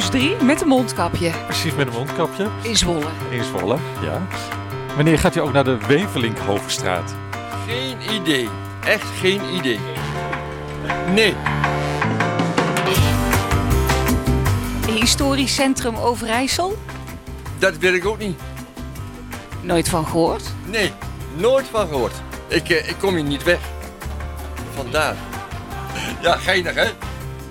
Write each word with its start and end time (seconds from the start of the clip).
Plus 0.00 0.20
drie 0.20 0.36
met 0.42 0.60
een 0.60 0.68
mondkapje. 0.68 1.30
Precies 1.46 1.74
met 1.74 1.86
een 1.86 1.92
mondkapje. 1.92 2.48
In 2.62 2.76
Zwolle. 2.76 3.06
In 3.30 3.44
Zwolle, 3.44 3.76
ja. 4.02 4.26
Wanneer 4.96 5.18
gaat 5.18 5.36
u 5.36 5.40
ook 5.40 5.52
naar 5.52 5.64
de 5.64 5.78
Wevelink-Hoofdstraat? 5.86 7.14
Geen 7.66 8.14
idee. 8.14 8.48
Echt 8.84 9.06
geen 9.20 9.40
idee. 9.54 9.78
Nee. 11.14 11.34
Historisch 14.86 15.54
Centrum 15.54 15.96
Overijssel? 15.96 16.78
Dat 17.58 17.76
weet 17.76 17.94
ik 17.94 18.06
ook 18.06 18.18
niet. 18.18 18.40
Nooit 19.60 19.88
van 19.88 20.06
gehoord? 20.06 20.42
Nee, 20.64 20.92
nooit 21.36 21.66
van 21.70 21.88
gehoord. 21.88 22.14
Ik, 22.46 22.68
eh, 22.68 22.88
ik 22.88 22.96
kom 22.98 23.14
hier 23.14 23.24
niet 23.24 23.42
weg. 23.42 23.60
Vandaar. 24.74 25.16
Ja, 26.20 26.36
geinig 26.36 26.74
hè? 26.74 26.90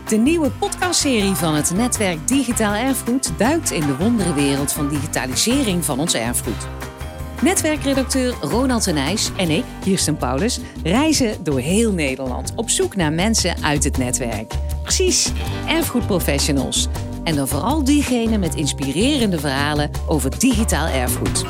De 0.10 0.18
nieuwe 0.18 0.52
podcastserie 0.52 1.34
van 1.34 1.56
het 1.56 1.74
netwerk 1.74 2.28
Digitaal 2.28 2.74
Erfgoed 2.74 3.32
duikt 3.38 3.72
in 3.72 3.86
de 3.86 3.98
wonderenwereld 3.98 4.72
van 4.72 4.88
digitalisering 4.88 5.86
van 5.86 6.00
ons 6.00 6.14
erfgoed. 6.14 6.68
Netwerkredacteur 7.42 8.34
Ronald 8.42 8.84
de 8.84 8.92
Nijs 8.92 9.32
en 9.38 9.50
ik, 9.50 9.64
Kirsten 9.82 10.18
Paulus, 10.18 10.60
reizen 10.84 11.44
door 11.44 11.60
heel 11.60 11.92
Nederland 11.92 12.54
op 12.56 12.70
zoek 12.70 12.96
naar 12.96 13.14
mensen 13.14 13.64
uit 13.64 13.84
het 13.84 13.98
netwerk. 13.98 14.54
Precies, 14.84 15.32
erfgoedprofessionals. 15.68 16.88
En 17.24 17.36
dan 17.36 17.48
vooral 17.48 17.84
diegenen 17.84 18.40
met 18.40 18.56
inspirerende 18.56 19.40
verhalen 19.40 19.90
over 20.08 20.40
digitaal 20.40 20.88
erfgoed. 20.88 21.46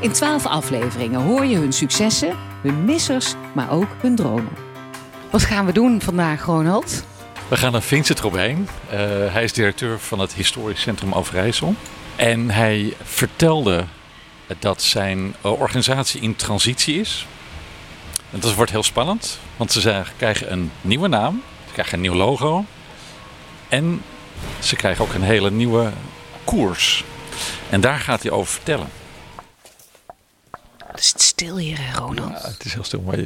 In 0.00 0.12
twaalf 0.12 0.46
afleveringen 0.46 1.20
hoor 1.20 1.44
je 1.44 1.56
hun 1.56 1.72
successen, 1.72 2.36
hun 2.62 2.84
missers, 2.84 3.34
maar 3.54 3.70
ook 3.70 3.88
hun 4.00 4.16
dromen. 4.16 4.52
Wat 5.30 5.42
gaan 5.42 5.66
we 5.66 5.72
doen 5.72 6.00
vandaag, 6.00 6.44
Ronald? 6.44 7.04
We 7.48 7.56
gaan 7.56 7.72
naar 7.72 7.82
Vincent 7.82 8.20
Robijn. 8.20 8.68
Uh, 8.84 8.98
hij 9.32 9.44
is 9.44 9.52
directeur 9.52 9.98
van 9.98 10.18
het 10.18 10.34
Historisch 10.34 10.80
Centrum 10.80 11.12
Overijssel. 11.12 11.74
En 12.16 12.50
hij 12.50 12.94
vertelde 13.02 13.84
dat 14.58 14.82
zijn 14.82 15.34
organisatie 15.40 16.20
in 16.20 16.36
transitie 16.36 17.00
is. 17.00 17.26
En 18.30 18.40
dat 18.40 18.54
wordt 18.54 18.70
heel 18.70 18.82
spannend, 18.82 19.38
want 19.56 19.72
ze 19.72 20.02
krijgen 20.16 20.52
een 20.52 20.70
nieuwe 20.80 21.08
naam, 21.08 21.42
ze 21.66 21.72
krijgen 21.72 21.94
een 21.94 22.00
nieuw 22.00 22.14
logo 22.14 22.64
en 23.68 24.02
ze 24.58 24.76
krijgen 24.76 25.04
ook 25.04 25.14
een 25.14 25.22
hele 25.22 25.50
nieuwe 25.50 25.92
koers. 26.44 27.04
En 27.70 27.80
daar 27.80 27.98
gaat 27.98 28.22
hij 28.22 28.30
over 28.30 28.52
vertellen. 28.52 28.88
Het 30.96 31.04
is 31.04 31.26
stil 31.26 31.56
hier, 31.56 31.78
Ronald. 31.94 32.42
Ja, 32.42 32.48
het 32.48 32.64
is 32.64 32.74
heel 32.74 32.84
stil, 32.84 33.00
maar 33.00 33.16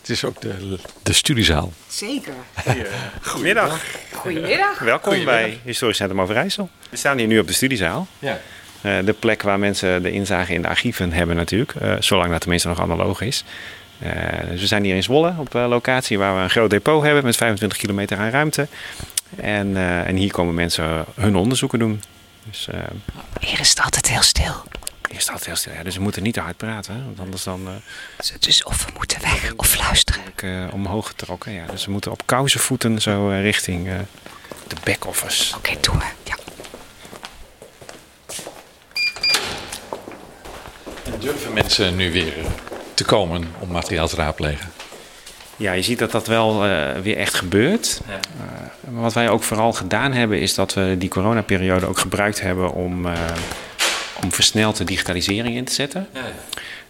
het 0.00 0.08
is 0.08 0.24
ook 0.24 0.40
de, 0.40 0.78
de 1.02 1.12
studiezaal. 1.12 1.72
Zeker. 1.88 2.32
Goedemiddag. 3.22 3.84
Goedemiddag. 4.12 4.78
Welkom 4.78 5.24
bij 5.24 5.60
Historisch 5.64 5.96
Centrum 5.96 6.20
Overijssel. 6.20 6.70
We 6.90 6.96
staan 6.96 7.18
hier 7.18 7.26
nu 7.26 7.38
op 7.38 7.46
de 7.46 7.52
studiezaal. 7.52 8.06
Ja. 8.18 8.40
Uh, 8.82 8.98
de 9.04 9.12
plek 9.12 9.42
waar 9.42 9.58
mensen 9.58 10.02
de 10.02 10.10
inzage 10.10 10.52
in 10.52 10.62
de 10.62 10.68
archieven 10.68 11.12
hebben 11.12 11.36
natuurlijk. 11.36 11.74
Uh, 11.82 11.94
zolang 11.98 12.30
dat 12.30 12.40
tenminste 12.40 12.68
nog 12.68 12.80
analoog 12.80 13.20
is. 13.20 13.44
Uh, 14.02 14.10
dus 14.50 14.60
we 14.60 14.66
zijn 14.66 14.84
hier 14.84 14.94
in 14.94 15.02
Zwolle 15.02 15.34
op 15.38 15.52
locatie 15.52 16.18
waar 16.18 16.36
we 16.36 16.42
een 16.42 16.50
groot 16.50 16.70
depot 16.70 17.02
hebben 17.02 17.24
met 17.24 17.36
25 17.36 17.78
kilometer 17.78 18.18
aan 18.18 18.30
ruimte. 18.30 18.66
En, 19.36 19.76
en 20.06 20.16
hier 20.16 20.32
komen 20.32 20.54
mensen 20.54 21.04
hun 21.14 21.36
onderzoeken 21.36 21.78
doen. 21.78 22.02
Dus, 22.44 22.68
hier 23.40 23.60
is 23.60 23.68
het 23.68 23.80
altijd 23.80 24.08
heel 24.08 24.22
stil. 24.22 24.64
Het 25.14 25.28
altijd 25.28 25.46
heel 25.46 25.56
stil, 25.56 25.72
ja. 25.72 25.82
Dus 25.82 25.96
we 25.96 26.02
moeten 26.02 26.22
niet 26.22 26.34
te 26.34 26.40
hard 26.40 26.56
praten. 26.56 26.94
Hè? 26.94 27.04
Want 27.04 27.20
anders 27.20 27.42
dan... 27.42 27.68
Dus 28.38 28.64
of 28.64 28.84
we 28.84 28.92
moeten 28.96 29.20
weg 29.20 29.52
of 29.56 29.78
luisteren. 29.78 30.22
Ik, 30.36 30.72
omhoog 30.72 31.06
getrokken, 31.06 31.52
ja. 31.52 31.66
Dus 31.66 31.84
we 31.84 31.90
moeten 31.92 32.10
op 32.10 32.26
kousenvoeten 32.26 33.00
zo 33.00 33.28
richting 33.28 33.88
de 34.66 34.76
back-office. 34.84 35.56
Oké, 35.56 35.68
okay, 35.70 35.80
doen 35.80 35.98
we. 35.98 36.04
Ja. 36.22 36.36
Durven 41.18 41.52
mensen 41.52 41.96
nu 41.96 42.12
weer 42.12 42.34
te 42.94 43.04
komen 43.04 43.54
om 43.58 43.68
materiaal 43.70 44.08
te 44.08 44.16
raadplegen? 44.16 44.72
Ja, 45.56 45.72
je 45.72 45.82
ziet 45.82 45.98
dat 45.98 46.10
dat 46.10 46.26
wel 46.26 46.66
uh, 46.66 46.90
weer 47.02 47.16
echt 47.16 47.34
gebeurt. 47.34 48.00
Ja. 48.06 48.14
Uh, 48.14 49.00
wat 49.02 49.12
wij 49.12 49.28
ook 49.28 49.42
vooral 49.42 49.72
gedaan 49.72 50.12
hebben, 50.12 50.40
is 50.40 50.54
dat 50.54 50.74
we 50.74 50.94
die 50.98 51.08
coronaperiode 51.08 51.86
ook 51.86 51.98
gebruikt 51.98 52.40
hebben 52.40 52.72
om, 52.72 53.06
uh, 53.06 53.12
om 54.22 54.32
versneld 54.32 54.76
de 54.76 54.84
digitalisering 54.84 55.56
in 55.56 55.64
te 55.64 55.72
zetten. 55.72 56.08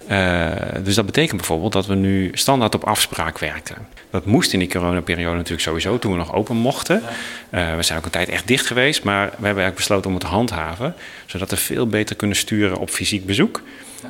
Ja. 0.08 0.80
dus 0.84 0.94
dat 0.94 1.06
betekent 1.06 1.36
bijvoorbeeld 1.36 1.72
dat 1.72 1.86
we 1.86 1.94
nu 1.94 2.30
standaard 2.32 2.74
op 2.74 2.84
afspraak 2.84 3.38
werkten. 3.38 3.76
Dat 4.10 4.26
moest 4.26 4.52
in 4.52 4.58
die 4.58 4.68
coronaperiode 4.68 5.36
natuurlijk 5.36 5.62
sowieso, 5.62 5.98
toen 5.98 6.12
we 6.12 6.18
nog 6.18 6.34
open 6.34 6.56
mochten. 6.56 7.02
we 7.50 7.76
zijn 7.80 7.98
ook 7.98 8.04
een 8.04 8.10
tijd 8.10 8.28
echt 8.28 8.46
dicht 8.46 8.66
geweest, 8.66 9.02
maar 9.02 9.24
we 9.24 9.30
hebben 9.30 9.44
eigenlijk 9.44 9.76
besloten 9.76 10.06
om 10.06 10.12
het 10.12 10.24
te 10.24 10.30
handhaven. 10.30 10.94
Zodat 11.26 11.50
we 11.50 11.56
veel 11.56 11.86
beter 11.86 12.16
kunnen 12.16 12.36
sturen 12.36 12.78
op 12.78 12.90
fysiek 12.90 13.26
bezoek. 13.26 13.62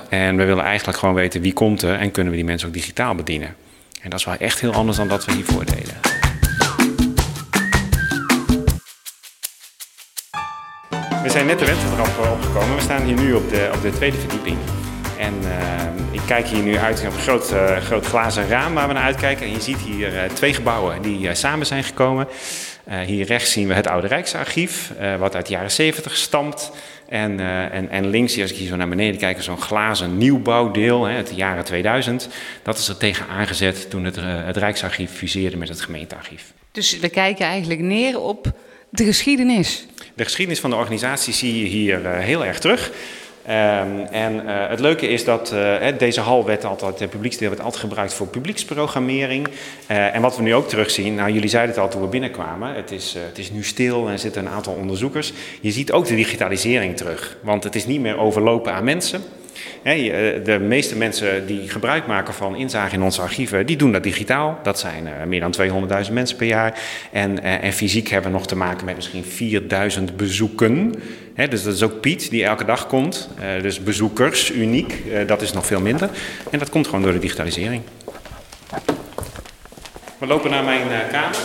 En 0.08 0.36
we 0.36 0.44
willen 0.44 0.64
eigenlijk 0.64 0.98
gewoon 0.98 1.14
weten 1.14 1.40
wie 1.40 1.52
komt 1.52 1.82
er 1.82 1.98
en 1.98 2.10
kunnen 2.10 2.32
we 2.32 2.38
die 2.38 2.46
mensen 2.46 2.68
ook 2.68 2.74
digitaal 2.74 3.14
bedienen. 3.14 3.56
En 4.00 4.10
dat 4.10 4.18
is 4.18 4.24
wel 4.24 4.36
echt 4.36 4.60
heel 4.60 4.72
anders 4.72 4.96
dan 4.96 5.08
dat 5.08 5.24
we 5.24 5.32
hiervoor 5.32 5.64
deden. 5.64 6.13
We 11.24 11.30
zijn 11.30 11.46
net 11.46 11.58
de 11.58 11.64
wenteltrap 11.64 12.32
opgekomen. 12.32 12.76
We 12.76 12.82
staan 12.82 13.02
hier 13.02 13.16
nu 13.16 13.34
op 13.34 13.50
de, 13.50 13.70
op 13.74 13.82
de 13.82 13.90
tweede 13.90 14.16
verdieping. 14.16 14.56
En 15.18 15.34
uh, 15.42 16.12
ik 16.12 16.20
kijk 16.26 16.46
hier 16.46 16.62
nu 16.62 16.76
uit 16.76 17.04
op 17.06 17.14
een 17.14 17.20
groot, 17.20 17.52
uh, 17.52 17.76
groot 17.76 18.06
glazen 18.06 18.48
raam 18.48 18.74
waar 18.74 18.88
we 18.88 18.94
naar 18.94 19.02
uitkijken. 19.02 19.46
En 19.46 19.52
je 19.52 19.60
ziet 19.60 19.78
hier 19.78 20.30
twee 20.32 20.54
gebouwen 20.54 21.02
die 21.02 21.34
samen 21.34 21.66
zijn 21.66 21.84
gekomen. 21.84 22.28
hier 23.06 23.26
rechts 23.26 23.52
zien 23.52 23.68
we 23.68 23.74
het 23.74 23.86
Oude 23.86 24.06
Rijksarchief, 24.06 24.92
wat 25.18 25.34
uit 25.34 25.46
de 25.46 25.52
jaren 25.52 25.70
70 25.70 26.16
stamt. 26.16 26.70
En, 27.08 27.40
en, 27.70 27.90
en 27.90 28.06
links, 28.08 28.40
als 28.40 28.50
ik 28.50 28.56
hier 28.56 28.68
zo 28.68 28.76
naar 28.76 28.88
beneden 28.88 29.20
kijk, 29.20 29.42
zo'n 29.42 29.60
glazen 29.60 30.18
nieuwbouwdeel 30.18 31.04
hè, 31.04 31.16
uit 31.16 31.28
de 31.28 31.34
jaren 31.34 31.64
2000. 31.64 32.28
Dat 32.62 32.78
is 32.78 32.88
er 32.88 32.96
tegen 32.96 33.26
aangezet 33.28 33.90
toen 33.90 34.04
het, 34.04 34.16
het 34.20 34.56
Rijksarchief 34.56 35.10
fuseerde 35.10 35.56
met 35.56 35.68
het 35.68 35.80
gemeentearchief. 35.80 36.52
Dus 36.72 36.98
we 36.98 37.08
kijken 37.08 37.46
eigenlijk 37.46 37.80
neer 37.80 38.20
op 38.20 38.52
de 38.90 39.04
geschiedenis. 39.04 39.86
De 40.16 40.24
geschiedenis 40.24 40.60
van 40.60 40.70
de 40.70 40.76
organisatie 40.76 41.32
zie 41.32 41.58
je 41.58 41.64
hier 41.64 42.00
uh, 42.00 42.18
heel 42.18 42.44
erg 42.44 42.58
terug. 42.58 42.90
Um, 43.46 43.50
en 44.10 44.34
uh, 44.34 44.68
het 44.68 44.80
leuke 44.80 45.08
is 45.08 45.24
dat 45.24 45.52
uh, 45.52 45.86
deze 45.98 46.20
hal 46.20 46.44
werd 46.44 46.64
altijd, 46.64 46.98
het 47.00 47.10
publieksdeel 47.10 47.48
werd 47.48 47.60
altijd 47.60 47.80
gebruikt 47.82 48.14
voor 48.14 48.26
publieksprogrammering. 48.26 49.48
En 49.86 50.22
wat 50.22 50.36
we 50.36 50.42
nu 50.42 50.54
ook 50.54 50.68
terugzien, 50.68 51.14
nou 51.14 51.32
jullie 51.32 51.48
zeiden 51.48 51.74
het 51.74 51.84
al 51.84 51.90
toen 51.90 52.00
we 52.00 52.06
binnenkwamen, 52.06 52.74
het 52.74 52.90
is, 52.90 53.16
het 53.26 53.38
is 53.38 53.50
nu 53.50 53.64
stil 53.64 54.06
en 54.06 54.12
er 54.12 54.18
zitten 54.18 54.46
een 54.46 54.52
aantal 54.52 54.74
onderzoekers. 54.74 55.32
Je 55.60 55.70
ziet 55.70 55.92
ook 55.92 56.06
de 56.06 56.14
digitalisering 56.14 56.96
terug, 56.96 57.36
want 57.40 57.64
het 57.64 57.74
is 57.74 57.86
niet 57.86 58.00
meer 58.00 58.18
overlopen 58.18 58.72
aan 58.72 58.84
mensen. 58.84 59.22
De 60.44 60.58
meeste 60.60 60.96
mensen 60.96 61.46
die 61.46 61.68
gebruik 61.68 62.06
maken 62.06 62.34
van 62.34 62.56
inzage 62.56 62.94
in 62.94 63.02
onze 63.02 63.20
archieven, 63.20 63.66
die 63.66 63.76
doen 63.76 63.92
dat 63.92 64.02
digitaal. 64.02 64.58
Dat 64.62 64.78
zijn 64.78 65.08
meer 65.28 65.40
dan 65.40 65.54
200.000 66.06 66.12
mensen 66.12 66.36
per 66.36 66.46
jaar. 66.46 66.78
En, 67.12 67.42
en 67.42 67.72
fysiek 67.72 68.08
hebben 68.08 68.30
we 68.30 68.36
nog 68.36 68.46
te 68.46 68.56
maken 68.56 68.84
met 68.84 68.96
misschien 68.96 69.24
4000 69.24 70.16
bezoeken. 70.16 70.94
dus 71.34 71.62
dat 71.62 71.74
is 71.74 71.82
ook 71.82 72.00
Piet 72.00 72.30
die 72.30 72.44
elke 72.44 72.64
dag 72.64 72.86
komt. 72.86 73.28
dus 73.62 73.82
bezoekers, 73.82 74.52
uniek, 74.52 74.94
dat 75.26 75.42
is 75.42 75.52
nog 75.52 75.66
veel 75.66 75.80
minder. 75.80 76.10
En 76.50 76.58
dat 76.58 76.70
komt 76.70 76.86
gewoon 76.86 77.02
door 77.02 77.12
de 77.12 77.18
digitalisering. 77.18 77.82
We 80.18 80.26
lopen 80.26 80.50
naar 80.50 80.64
mijn 80.64 80.88
kamer. 81.10 81.36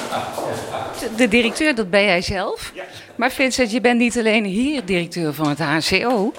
De 1.16 1.28
directeur, 1.28 1.76
dat 1.76 1.90
ben 1.90 2.04
jij 2.04 2.22
zelf. 2.22 2.74
Maar 3.16 3.32
Vincent, 3.32 3.72
je 3.72 3.82
bent 3.82 4.00
niet 4.00 4.18
alleen 4.18 4.46
hier 4.46 4.86
directeur 4.86 5.34
van 5.34 5.50
het 5.50 5.60
HCO. 5.60 6.34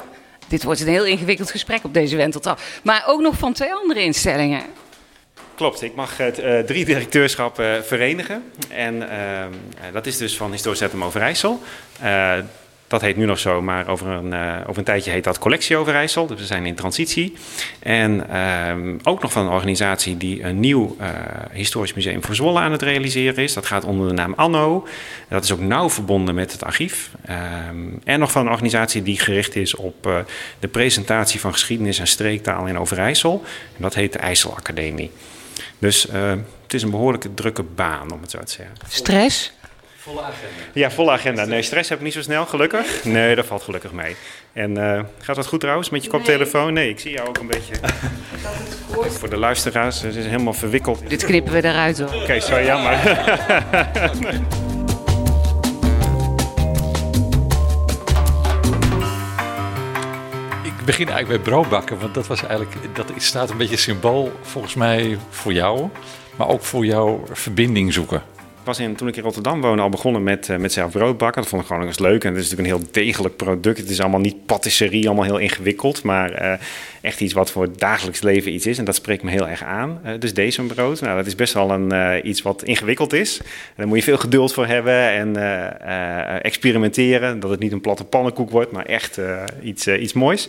Dit 0.50 0.62
wordt 0.62 0.80
een 0.80 0.86
heel 0.86 1.04
ingewikkeld 1.04 1.50
gesprek 1.50 1.84
op 1.84 1.94
deze 1.94 2.16
wenteltrap. 2.16 2.60
Maar 2.82 3.04
ook 3.06 3.20
nog 3.20 3.38
van 3.38 3.52
twee 3.52 3.74
andere 3.74 4.02
instellingen. 4.02 4.62
Klopt, 5.54 5.82
ik 5.82 5.94
mag 5.94 6.16
het 6.16 6.38
uh, 6.38 6.58
drie 6.58 6.84
directeurschappen 6.84 7.76
uh, 7.76 7.82
verenigen. 7.82 8.44
En 8.68 8.94
uh, 8.94 9.92
dat 9.92 10.06
is 10.06 10.16
dus 10.16 10.36
van 10.36 10.50
Historisch 10.50 10.78
Centrum 10.78 11.04
Overijssel. 11.04 11.60
Dat 12.90 13.00
heet 13.00 13.16
nu 13.16 13.24
nog 13.24 13.38
zo, 13.38 13.62
maar 13.62 13.88
over 13.88 14.06
een, 14.06 14.32
uh, 14.32 14.56
over 14.66 14.78
een 14.78 14.84
tijdje 14.84 15.10
heet 15.10 15.24
dat 15.24 15.38
Collectie 15.38 15.76
Overijssel. 15.76 16.26
Dus 16.26 16.40
we 16.40 16.46
zijn 16.46 16.66
in 16.66 16.74
transitie. 16.74 17.32
En 17.78 18.26
uh, 18.30 18.94
ook 19.02 19.22
nog 19.22 19.32
van 19.32 19.46
een 19.46 19.52
organisatie 19.52 20.16
die 20.16 20.42
een 20.42 20.60
nieuw 20.60 20.96
uh, 21.00 21.08
historisch 21.52 21.94
museum 21.94 22.24
voor 22.24 22.34
Zwolle 22.34 22.60
aan 22.60 22.72
het 22.72 22.82
realiseren 22.82 23.44
is. 23.44 23.54
Dat 23.54 23.66
gaat 23.66 23.84
onder 23.84 24.08
de 24.08 24.14
naam 24.14 24.32
Anno. 24.36 24.86
Dat 25.28 25.44
is 25.44 25.52
ook 25.52 25.60
nauw 25.60 25.90
verbonden 25.90 26.34
met 26.34 26.52
het 26.52 26.64
archief. 26.64 27.10
en 28.04 28.18
nog 28.18 28.30
van 28.30 28.42
een 28.46 28.52
organisatie 28.52 29.02
die 29.02 29.18
gericht 29.18 29.56
is 29.56 29.74
op 29.74 30.24
de 30.58 30.68
presentatie 30.68 31.40
van 31.40 31.52
geschiedenis 31.52 31.98
en 31.98 32.06
streektaal 32.06 32.66
in 32.66 32.78
Overijssel. 32.78 33.42
En 33.76 33.82
dat 33.82 33.94
heet 33.94 34.12
de 34.12 34.18
IJsselacademie. 34.18 35.10
Dus 35.78 36.02
het 36.62 36.74
is 36.74 36.82
een 36.82 36.90
behoorlijke 36.90 37.34
drukke 37.34 37.62
baan, 37.62 38.12
om 38.12 38.20
het 38.20 38.30
zo 38.30 38.38
te 38.38 38.52
zeggen. 38.52 38.76
Stress? 38.88 39.52
Volle 40.10 40.22
agenda. 40.22 40.62
Ja, 40.72 40.90
volle 40.90 41.10
agenda. 41.10 41.44
Nee, 41.44 41.62
stress 41.62 41.88
heb 41.88 41.98
ik 41.98 42.04
niet 42.04 42.12
zo 42.12 42.22
snel, 42.22 42.46
gelukkig. 42.46 43.04
Nee, 43.04 43.34
dat 43.34 43.46
valt 43.46 43.62
gelukkig 43.62 43.92
mee. 43.92 44.16
En 44.52 44.76
eh, 44.76 45.02
gaat 45.18 45.36
dat 45.36 45.46
goed 45.46 45.60
trouwens 45.60 45.90
met 45.90 46.04
je 46.04 46.10
koptelefoon? 46.10 46.72
Nee, 46.72 46.88
ik 46.88 47.00
zie 47.00 47.10
jou 47.10 47.28
ook 47.28 47.38
een 47.38 47.46
beetje. 47.46 47.74
Voor 49.18 49.30
de 49.30 49.36
luisteraars, 49.36 50.00
het 50.00 50.14
helemaal 50.14 50.52
verwikkeld. 50.52 51.08
Dit 51.08 51.24
knippen 51.24 51.52
we 51.52 51.64
eruit 51.64 51.98
hoor. 51.98 52.14
Oké, 52.22 52.40
zo 52.40 52.62
jammer. 52.62 52.92
Ik 60.64 60.86
begin 60.86 61.08
eigenlijk 61.08 61.42
bij 61.42 61.52
broodbakken, 61.52 61.98
want 61.98 62.14
dat 62.14 62.26
was 62.26 62.42
eigenlijk, 62.42 62.96
dat 62.96 63.12
staat 63.16 63.50
een 63.50 63.56
beetje 63.56 63.76
symbool 63.76 64.32
volgens 64.42 64.74
mij 64.74 65.18
voor 65.30 65.52
jou, 65.52 65.88
maar 66.36 66.48
ook 66.48 66.62
voor 66.62 66.84
jouw 66.84 67.24
verbinding 67.32 67.92
zoeken. 67.92 68.22
In, 68.78 68.94
toen 68.94 69.08
ik 69.08 69.16
in 69.16 69.22
Rotterdam 69.22 69.60
woonde 69.60 69.82
al 69.82 69.88
begonnen 69.88 70.22
met, 70.22 70.48
uh, 70.48 70.56
met 70.56 70.72
zelf 70.72 70.92
brood 70.92 71.18
bakken. 71.18 71.40
Dat 71.40 71.50
vond 71.50 71.62
ik 71.62 71.68
gewoon 71.68 71.86
eens 71.86 71.98
leuk. 71.98 72.24
En 72.24 72.34
het 72.34 72.44
is 72.44 72.50
natuurlijk 72.50 72.68
een 72.68 72.80
heel 72.80 72.92
degelijk 72.92 73.36
product. 73.36 73.78
Het 73.78 73.90
is 73.90 74.00
allemaal 74.00 74.20
niet 74.20 74.46
patisserie, 74.46 75.06
allemaal 75.06 75.24
heel 75.24 75.38
ingewikkeld. 75.38 76.02
Maar 76.02 76.42
uh, 76.42 76.52
echt 77.00 77.20
iets 77.20 77.32
wat 77.32 77.50
voor 77.50 77.62
het 77.62 77.78
dagelijks 77.78 78.22
leven 78.22 78.54
iets 78.54 78.66
is. 78.66 78.78
En 78.78 78.84
dat 78.84 78.94
spreekt 78.94 79.22
me 79.22 79.30
heel 79.30 79.48
erg 79.48 79.64
aan. 79.64 80.00
Uh, 80.04 80.12
dus 80.18 80.34
deze 80.34 80.62
brood, 80.62 81.00
nou, 81.00 81.16
dat 81.16 81.26
is 81.26 81.34
best 81.34 81.54
wel 81.54 81.70
een, 81.70 82.28
iets 82.28 82.42
wat 82.42 82.62
ingewikkeld 82.62 83.12
is. 83.12 83.38
En 83.38 83.74
daar 83.76 83.86
moet 83.86 83.98
je 83.98 84.02
veel 84.04 84.18
geduld 84.18 84.52
voor 84.52 84.66
hebben 84.66 85.10
en 85.10 85.36
experimenteren. 86.42 87.40
Dat 87.40 87.50
het 87.50 87.60
niet 87.60 87.72
een 87.72 87.80
platte 87.80 88.04
pannenkoek 88.04 88.50
wordt, 88.50 88.72
maar 88.72 88.84
echt 88.84 89.20
iets, 89.62 89.88
iets 89.88 90.12
moois. 90.12 90.48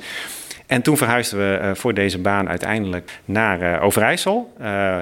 En 0.68 0.82
toen 0.82 0.98
verhuisden 0.98 1.40
we 1.40 1.76
voor 1.76 1.94
deze 1.94 2.20
baan 2.20 2.50
uiteindelijk 2.50 3.12
naar 3.26 3.82
Overijssel, 3.82 4.54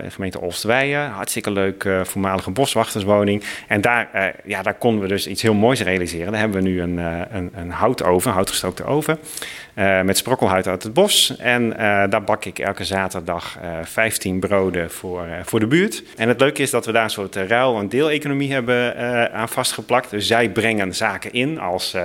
gemeente 0.08 0.42
Olstweijen. 0.42 1.10
Hartstikke 1.10 1.52
leuk, 1.52 1.90
voormalige 2.04 2.52
En 3.68 3.82
daar, 3.82 4.34
ja, 4.44 4.62
daar 4.62 4.74
konden 4.74 5.02
we 5.02 5.08
dus 5.08 5.28
iets 5.28 5.42
heel 5.42 5.54
moois 5.54 5.82
realiseren. 5.82 6.32
Daar 6.32 6.42
hebben 6.42 6.64
we 6.64 6.70
nu 6.70 6.82
een, 6.82 6.98
een, 6.98 7.52
een 7.56 7.72
houtoven, 7.72 8.32
houtgestookte 8.32 8.84
oven. 8.84 9.20
Uh, 9.80 10.02
met 10.02 10.18
sprokkelhuid 10.18 10.68
uit 10.68 10.84
het 10.84 10.94
bos. 10.94 11.36
En 11.38 11.64
uh, 11.64 11.78
daar 12.10 12.24
bak 12.24 12.46
ik 12.46 12.60
elke 12.60 12.84
zaterdag 12.84 13.58
uh, 13.64 13.70
15 13.84 14.40
broden 14.40 14.92
voor, 14.92 15.28
voor 15.44 15.60
de 15.60 15.68
buurt. 15.68 16.04
En 16.18 16.28
het 16.28 16.40
leuke 16.40 16.62
is 16.62 16.70
dat 16.70 16.86
we 16.86 16.92
daar 16.92 17.04
een 17.04 17.10
soort 17.10 17.36
ruil- 17.36 17.80
en 17.80 17.90
deeleconomie 17.90 18.52
hebben 18.52 18.98
aan 19.34 19.50
vastgeplakt. 19.50 20.10
Dus 20.10 20.28
zij 20.28 20.50
brengen 20.50 20.96
zaken 20.96 21.34
in 21.34 21.60
als 21.60 21.96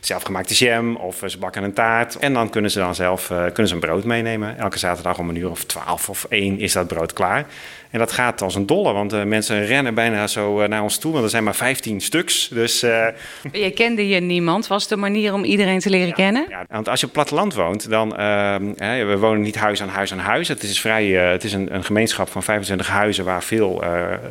zelfgemaakte 0.00 0.54
jam 0.54 0.96
of 0.96 1.22
ze 1.26 1.38
bakken 1.38 1.62
een 1.62 1.72
taart. 1.72 2.16
En 2.16 2.32
dan 2.32 2.50
kunnen 2.50 2.70
ze 2.70 2.78
dan 2.78 2.94
zelf 2.94 3.26
kunnen 3.26 3.68
ze 3.68 3.74
een 3.74 3.80
brood 3.80 4.04
meenemen. 4.04 4.58
Elke 4.58 4.78
zaterdag 4.78 5.18
om 5.18 5.28
een 5.28 5.36
uur 5.36 5.50
of 5.50 5.64
12 5.64 6.08
of 6.08 6.26
1 6.28 6.58
is 6.58 6.72
dat 6.72 6.86
brood 6.86 7.12
klaar. 7.12 7.46
En 7.90 7.98
dat 7.98 8.12
gaat 8.12 8.42
als 8.42 8.54
een 8.54 8.66
dolle, 8.66 8.92
want 8.92 9.12
uh, 9.12 9.22
mensen 9.22 9.66
rennen 9.66 9.94
bijna 9.94 10.26
zo 10.26 10.39
uh, 10.40 10.68
naar 10.68 10.82
ons 10.82 10.98
toe. 10.98 11.12
Want 11.12 11.24
er 11.24 11.30
zijn 11.30 11.44
maar 11.44 11.54
15 11.54 12.00
stuks. 12.00 12.48
Dus, 12.48 12.84
uh... 12.84 13.06
Je 13.52 13.70
kende 13.70 14.08
je 14.08 14.20
niemand. 14.20 14.66
Was 14.66 14.88
de 14.88 14.96
manier 14.96 15.32
om 15.32 15.44
iedereen 15.44 15.80
te 15.80 15.90
leren 15.90 16.08
ja, 16.08 16.14
kennen? 16.14 16.46
Ja, 16.48 16.64
want 16.68 16.88
als 16.88 17.00
je 17.00 17.06
op 17.06 17.12
platteland 17.12 17.54
woont, 17.54 17.90
dan... 17.90 18.16
Ehm, 18.16 18.72
we 19.06 19.16
wonen 19.18 19.42
niet 19.42 19.56
huis 19.56 19.82
aan 19.82 19.88
huis 19.88 20.12
aan 20.12 20.18
huis. 20.18 20.48
Het 20.48 20.62
is, 20.62 20.80
vrij, 20.80 21.06
het 21.06 21.44
is 21.44 21.52
een, 21.52 21.74
een, 21.74 21.84
gemeenschap 21.84 22.28
van 22.28 22.42
25 22.42 22.88
huizen 22.88 23.24
waar 23.24 23.42
veel 23.42 23.84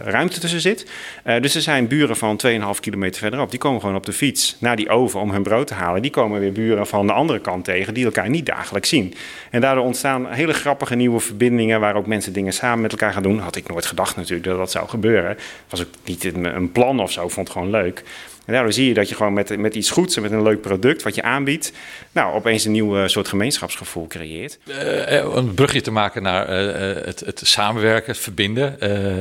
ruimte 0.04 0.40
tussen 0.40 0.62
zit. 0.62 0.92
dus 1.24 1.56
er 1.56 1.62
zijn 1.62 1.88
buren 1.88 2.16
van 2.16 2.40
2,5 2.48 2.80
kilometer 2.80 3.22
verderop. 3.22 3.50
Die 3.50 3.60
komen 3.60 3.80
gewoon 3.82 3.96
op 3.96 4.06
de 4.06 4.14
fiets 4.14 4.56
naar 4.60 4.76
die 4.76 4.90
oven 4.90 5.20
om 5.20 5.32
hun 5.32 5.44
brood 5.44 5.68
te 5.68 5.74
halen. 5.74 6.02
Die 6.02 6.12
komen 6.12 6.40
weer 6.40 6.52
buren 6.52 6.88
van 6.88 7.08
de 7.08 7.14
andere 7.14 7.40
kant 7.40 7.66
tegen 7.66 7.94
die 7.94 8.06
elkaar 8.06 8.30
niet 8.30 8.46
dagelijks 8.46 8.90
zien. 8.90 9.14
En 9.50 9.62
daardoor 9.62 9.84
ontstaan 9.84 10.28
hele 10.28 10.54
grappige 10.54 10.96
nieuwe 10.96 11.20
verbindingen... 11.20 11.80
waar 11.80 11.96
ook 11.96 12.08
mensen 12.08 12.34
dingen 12.34 12.54
samen 12.54 12.82
met 12.82 12.92
elkaar 12.92 13.14
gaan 13.14 13.24
doen 13.24 13.40
had 13.40 13.56
ik 13.56 13.68
nooit 13.68 13.86
gedacht 13.86 14.16
natuurlijk 14.16 14.44
dat 14.44 14.58
dat 14.58 14.72
zou 14.72 14.88
gebeuren. 14.88 15.30
Het 15.30 15.40
was 15.70 15.82
ook 15.82 15.88
niet 16.04 16.24
een 16.24 16.72
plan 16.72 17.00
of 17.00 17.12
zo, 17.12 17.30
vond 17.30 17.48
het 17.48 17.58
gewoon 17.58 17.70
leuk. 17.70 18.04
En 18.50 18.56
daardoor 18.56 18.74
zie 18.74 18.88
je 18.88 18.94
dat 18.94 19.10
je 19.10 19.16
gewoon 19.16 19.34
met, 19.34 19.58
met 19.58 19.76
iets 19.76 19.90
goeds 19.90 20.16
en 20.16 20.22
met 20.22 20.32
een 20.32 20.44
leuk 20.44 20.62
product 20.62 21.04
wat 21.04 21.16
je 21.16 21.22
aanbiedt, 21.22 21.72
nou, 22.12 22.36
opeens 22.36 22.66
een 22.66 22.72
nieuw 22.72 23.08
soort 23.08 23.28
gemeenschapsgevoel 23.28 24.08
creëert. 24.08 24.58
Uh, 24.66 25.36
een 25.36 25.54
brugje 25.54 25.82
te 25.82 25.92
maken 25.92 26.22
naar 26.22 26.50
uh, 26.50 27.06
het, 27.06 27.20
het, 27.20 27.42
samenwerken, 27.44 28.12
het 28.12 28.22
verbinden. 28.22 28.78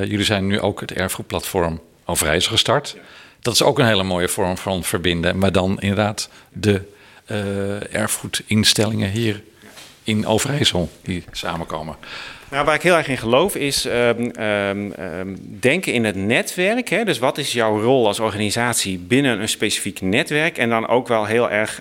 Jullie 0.09 0.25
zijn 0.25 0.47
nu 0.47 0.61
ook 0.61 0.81
het 0.81 0.93
erfgoedplatform 0.93 1.81
Overijssel 2.05 2.53
gestart. 2.53 2.97
Dat 3.41 3.55
is 3.55 3.63
ook 3.63 3.79
een 3.79 3.87
hele 3.87 4.03
mooie 4.03 4.29
vorm 4.29 4.57
van 4.57 4.85
verbinden, 4.85 5.39
maar 5.39 5.53
dan 5.53 5.81
inderdaad 5.81 6.31
de 6.53 6.81
erfgoedinstellingen 7.91 9.11
hier 9.11 9.43
in 10.05 10.27
Overijssel 10.27 10.91
die 11.03 11.25
samenkomen. 11.31 11.97
Nou, 12.51 12.65
waar 12.65 12.75
ik 12.75 12.83
heel 12.83 12.97
erg 12.97 13.09
in 13.09 13.17
geloof 13.17 13.57
is 13.57 13.85
um, 13.85 14.95
denken 15.61 15.93
in 15.93 16.05
het 16.05 16.17
netwerk. 16.17 16.89
Hè? 16.89 17.05
Dus 17.05 17.19
wat 17.19 17.39
is 17.39 17.53
jouw 17.53 17.81
rol 17.81 18.07
als 18.07 18.21
organisatie 18.21 18.99
binnen 18.99 19.41
een 19.41 19.49
specifiek 19.49 20.01
netwerk? 20.01 20.59
En 20.59 20.69
dan 20.69 20.89
ook 20.89 21.09
wel 21.09 21.25
heel 21.25 21.51
erg 21.51 21.81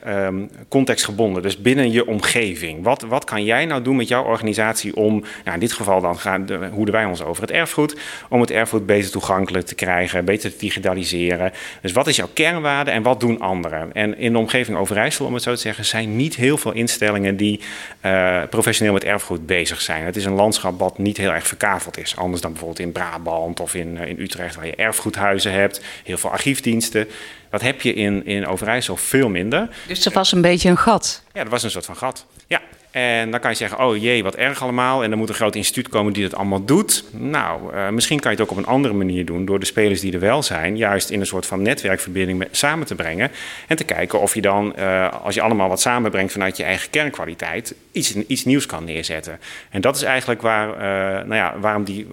contextgebonden, 0.68 1.42
dus 1.42 1.62
binnen 1.62 1.92
je 1.92 2.08
omgeving. 2.08 2.84
Wat, 2.84 3.02
wat 3.02 3.24
kan 3.24 3.44
jij 3.44 3.66
nou 3.66 3.82
doen 3.82 3.96
met 3.96 4.08
jouw 4.08 4.24
organisatie 4.24 4.96
om, 4.96 5.20
nou 5.20 5.54
in 5.54 5.60
dit 5.60 5.74
geval 5.74 6.02
dan 6.02 6.20
gaan 6.20 6.46
de, 6.46 6.70
hoeden 6.72 6.94
wij 6.94 7.06
ons 7.06 7.24
over 7.24 7.42
het 7.42 7.52
erfgoed, 7.52 7.98
om 8.30 8.42
het 8.42 8.52
erfgoed 8.52 8.86
beter 8.86 9.12
toegankelijk 9.12 9.66
te 9.66 9.76
krijgen, 9.76 10.26
beter 10.26 10.52
te 10.52 10.58
digitaliseren. 10.58 11.52
Dus 11.82 11.92
wat 11.92 12.08
is 12.08 12.16
jouw 12.16 12.30
kernwaarde 12.34 12.92
en 12.92 13.04
wat 13.04 13.20
doen 13.20 13.40
anderen? 13.40 13.94
En 13.94 14.18
in 14.18 14.32
de 14.32 14.38
omgeving 14.38 14.78
Overijssel, 14.78 15.26
om 15.26 15.34
het 15.34 15.44
zo 15.44 15.54
te 15.54 15.62
zeggen, 15.62 15.86
zijn 15.86 16.16
niet 16.16 16.36
heel 16.36 16.58
veel 16.58 16.72
instellingen 16.74 17.38
die 17.38 17.60
uh, 18.06 18.42
professioneel 18.50 18.94
met 18.94 19.04
erfgoed 19.04 19.46
bezig 19.46 19.82
zijn. 19.82 20.06
Het 20.06 20.16
is 20.16 20.26
een 20.26 20.34
land 20.34 20.56
wat 20.62 20.98
niet 20.98 21.18
heel 21.18 21.32
erg 21.32 21.48
verkaveld 21.48 21.98
is. 21.98 22.16
Anders 22.16 22.42
dan 22.42 22.52
bijvoorbeeld 22.52 22.80
in 22.80 22.92
Brabant 22.92 23.60
of 23.60 23.76
in, 23.76 23.98
in 23.98 24.20
Utrecht, 24.20 24.56
waar 24.56 24.66
je 24.66 24.76
erfgoedhuizen 24.76 25.52
hebt, 25.52 25.82
heel 26.04 26.18
veel 26.18 26.30
archiefdiensten. 26.30 27.08
Dat 27.50 27.62
heb 27.62 27.82
je 27.82 27.94
in, 27.94 28.26
in 28.26 28.48
Overijssel 28.48 28.98
veel 28.98 29.30
minder. 29.30 29.70
Dus 29.88 30.06
er 30.06 30.12
was 30.12 30.32
een 30.32 30.42
beetje 30.42 30.70
een 30.70 30.78
gat? 30.78 31.24
Ja, 31.34 31.42
er 31.42 31.50
was 31.50 31.64
een 31.64 31.72
soort 31.72 31.86
van 31.86 31.96
gat. 31.96 32.26
Ja, 32.48 32.62
en 32.98 33.32
dan 33.32 33.40
kan 33.40 33.52
je 33.52 33.58
zeggen, 33.58 33.80
oh 33.80 33.98
jee, 33.98 34.24
wat 34.24 34.36
erg 34.36 34.62
allemaal. 34.62 35.04
En 35.04 35.10
dan 35.10 35.20
moet 35.20 35.30
een 35.30 35.36
groot 35.36 35.56
instituut 35.56 35.90
komen 35.90 36.14
die 36.14 36.24
dat 36.24 36.36
allemaal 36.36 36.66
doet. 36.66 37.04
Nou, 37.12 37.74
uh, 37.74 37.90
misschien 37.90 38.20
kan 38.20 38.32
je 38.32 38.38
het 38.38 38.46
ook 38.46 38.58
op 38.58 38.64
een 38.64 38.72
andere 38.72 38.94
manier 38.94 39.26
doen... 39.26 39.46
door 39.46 39.60
de 39.60 39.66
spelers 39.66 40.02
die 40.02 40.14
er 40.14 40.20
wel 40.20 40.44
zijn... 40.44 40.78
juist 40.78 41.10
in 41.10 41.20
een 41.20 41.26
soort 41.26 41.46
van 41.46 41.62
netwerkverbinding 41.62 42.38
met, 42.38 42.48
samen 42.52 42.88
te 42.88 42.96
brengen. 42.96 43.32
En 43.68 43.76
te 43.76 43.84
kijken 43.84 44.22
of 44.22 44.34
je 44.34 44.42
dan, 44.42 44.74
uh, 44.80 45.10
als 45.24 45.36
je 45.36 45.42
allemaal 45.42 45.70
wat 45.70 45.82
samenbrengt... 45.82 46.32
vanuit 46.32 46.58
je 46.58 46.64
eigen 46.64 46.90
kernkwaliteit, 46.90 47.76
iets, 47.92 48.16
iets 48.16 48.46
nieuws 48.46 48.66
kan 48.66 48.84
neerzetten. 48.84 49.40
En 49.70 49.82
dat 49.82 49.96
is 49.96 50.04
eigenlijk 50.04 50.42
waar, 50.42 50.70
uh, 50.70 51.28
nou 51.28 51.36
ja, 51.36 51.56
waarom 51.60 51.84
die, 51.84 52.08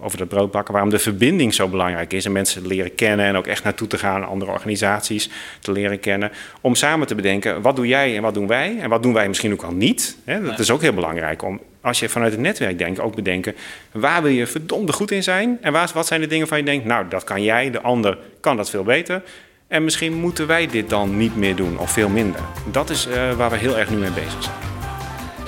over 0.00 0.18
dat 0.18 0.28
broodbakken... 0.28 0.72
waarom 0.72 0.90
de 0.90 0.98
verbinding 0.98 1.54
zo 1.54 1.68
belangrijk 1.68 2.12
is. 2.12 2.24
En 2.24 2.32
mensen 2.32 2.66
leren 2.66 2.94
kennen 2.94 3.26
en 3.26 3.36
ook 3.36 3.46
echt 3.46 3.64
naartoe 3.64 3.88
te 3.88 3.98
gaan... 3.98 4.26
andere 4.26 4.50
organisaties 4.50 5.30
te 5.60 5.72
leren 5.72 6.00
kennen. 6.00 6.30
Om 6.60 6.74
samen 6.74 7.06
te 7.06 7.14
bedenken, 7.14 7.62
wat 7.62 7.76
doe 7.76 7.86
jij 7.86 8.16
en 8.16 8.22
wat 8.22 8.34
doen 8.34 8.46
wij? 8.46 8.78
En 8.80 8.88
wat 8.88 9.02
doen 9.02 9.12
wij 9.12 9.28
misschien 9.28 9.52
ook 9.52 9.62
al 9.62 9.72
niet... 9.72 10.16
Dat 10.26 10.58
is 10.58 10.70
ook 10.70 10.80
heel 10.80 10.92
belangrijk 10.92 11.42
om, 11.42 11.60
als 11.80 12.00
je 12.00 12.08
vanuit 12.08 12.32
het 12.32 12.40
netwerk 12.40 12.78
denkt, 12.78 13.00
ook 13.00 13.14
bedenken 13.14 13.54
waar 13.92 14.22
wil 14.22 14.30
je 14.30 14.46
verdomde 14.46 14.92
goed 14.92 15.10
in 15.10 15.22
zijn 15.22 15.58
en 15.60 15.72
waar, 15.72 15.90
wat 15.94 16.06
zijn 16.06 16.20
de 16.20 16.26
dingen 16.26 16.48
van 16.48 16.58
je 16.58 16.64
denkt, 16.64 16.84
nou 16.84 17.08
dat 17.08 17.24
kan 17.24 17.42
jij, 17.42 17.70
de 17.70 17.80
ander 17.80 18.18
kan 18.40 18.56
dat 18.56 18.70
veel 18.70 18.84
beter. 18.84 19.22
En 19.68 19.84
misschien 19.84 20.14
moeten 20.14 20.46
wij 20.46 20.66
dit 20.66 20.90
dan 20.90 21.16
niet 21.16 21.36
meer 21.36 21.56
doen 21.56 21.78
of 21.78 21.90
veel 21.90 22.08
minder. 22.08 22.40
Dat 22.70 22.90
is 22.90 23.06
uh, 23.06 23.32
waar 23.32 23.50
we 23.50 23.56
heel 23.56 23.78
erg 23.78 23.90
nu 23.90 23.96
mee 23.96 24.10
bezig 24.10 24.42
zijn. 24.42 24.54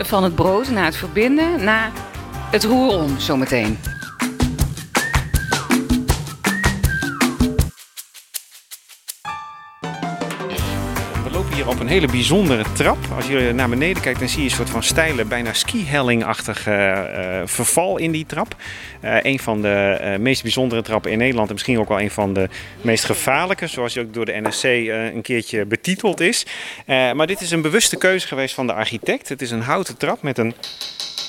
Van 0.07 0.25
het 0.25 0.35
brood 0.35 0.71
naar 0.71 0.85
het 0.85 0.97
verbinden, 0.97 1.65
naar 1.65 1.91
het 2.51 2.65
roerom 2.65 3.19
zometeen. 3.19 3.79
Op 11.67 11.81
een 11.81 11.87
hele 11.87 12.07
bijzondere 12.07 12.65
trap. 12.73 12.99
Als 13.17 13.27
je 13.27 13.53
naar 13.55 13.69
beneden 13.69 14.03
kijkt, 14.03 14.19
dan 14.19 14.29
zie 14.29 14.39
je 14.39 14.45
een 14.45 14.55
soort 14.55 14.71
van 14.71 14.83
steile, 14.83 15.25
bijna 15.25 15.53
ski-helling-achtige 15.53 16.71
uh, 16.71 17.41
verval 17.45 17.99
in 17.99 18.11
die 18.11 18.27
trap. 18.27 18.57
Uh, 19.05 19.17
een 19.23 19.39
van 19.39 19.63
de 19.63 20.17
meest 20.21 20.43
bijzondere 20.43 20.83
trappen 20.83 21.11
in 21.11 21.19
Nederland 21.19 21.49
en 21.49 21.55
misschien 21.55 21.79
ook 21.79 21.89
wel 21.89 22.01
een 22.01 22.11
van 22.11 22.33
de 22.33 22.49
meest 22.81 23.05
gevaarlijke, 23.05 23.67
zoals 23.67 23.95
je 23.95 24.01
ook 24.01 24.15
door 24.15 24.25
de 24.25 24.41
NSC 24.43 24.65
een 25.15 25.23
keertje 25.23 25.67
betiteld 25.67 26.21
is. 26.21 26.47
maar 26.87 27.27
dit 27.27 27.41
is 27.41 27.51
een 27.51 27.63
bewuste 27.63 27.97
keuze 27.97 28.27
geweest 28.27 28.55
van 28.55 28.67
de 28.67 28.73
architect. 28.73 29.29
Het 29.29 29.43
is 29.43 29.51
een 29.51 29.63
houten 29.63 29.97
trap 29.97 30.23
met 30.23 30.39
een 30.39 30.55